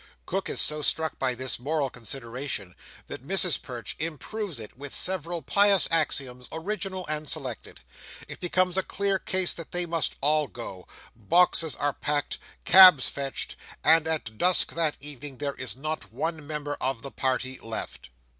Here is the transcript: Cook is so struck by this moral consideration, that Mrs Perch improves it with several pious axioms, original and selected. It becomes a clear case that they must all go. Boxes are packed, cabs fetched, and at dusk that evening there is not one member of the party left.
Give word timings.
Cook 0.25 0.49
is 0.49 0.59
so 0.59 0.81
struck 0.81 1.19
by 1.19 1.35
this 1.35 1.59
moral 1.59 1.91
consideration, 1.91 2.73
that 3.05 3.21
Mrs 3.23 3.61
Perch 3.61 3.95
improves 3.99 4.59
it 4.59 4.75
with 4.75 4.95
several 4.95 5.43
pious 5.43 5.87
axioms, 5.91 6.47
original 6.51 7.05
and 7.05 7.29
selected. 7.29 7.81
It 8.27 8.39
becomes 8.39 8.77
a 8.77 8.81
clear 8.81 9.19
case 9.19 9.53
that 9.53 9.73
they 9.73 9.85
must 9.85 10.15
all 10.19 10.47
go. 10.47 10.87
Boxes 11.15 11.75
are 11.75 11.93
packed, 11.93 12.39
cabs 12.65 13.07
fetched, 13.09 13.55
and 13.83 14.07
at 14.07 14.39
dusk 14.39 14.71
that 14.71 14.97
evening 15.01 15.37
there 15.37 15.53
is 15.53 15.75
not 15.77 16.11
one 16.11 16.47
member 16.47 16.75
of 16.81 17.03
the 17.03 17.11
party 17.11 17.59
left. 17.61 18.09